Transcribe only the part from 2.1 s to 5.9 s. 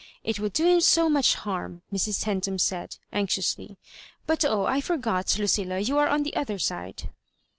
Centum said, anxiously;" but oh I I forgot, Lucilla,